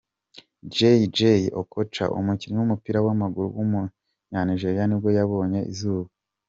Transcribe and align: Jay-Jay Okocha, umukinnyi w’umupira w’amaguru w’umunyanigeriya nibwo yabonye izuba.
Jay-Jay 0.75 1.43
Okocha, 1.61 2.05
umukinnyi 2.19 2.57
w’umupira 2.59 2.99
w’amaguru 3.05 3.47
w’umunyanigeriya 3.57 4.85
nibwo 4.87 5.09
yabonye 5.17 5.61
izuba. 5.73 6.09